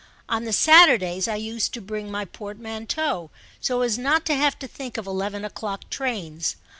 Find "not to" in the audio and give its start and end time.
3.99-4.33